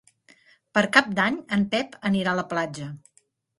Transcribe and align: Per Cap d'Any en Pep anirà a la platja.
Per 0.77 0.83
Cap 0.95 1.11
d'Any 1.19 1.37
en 1.59 1.67
Pep 1.75 1.95
anirà 2.11 2.35
a 2.35 2.41
la 2.43 2.49
platja. 2.57 2.91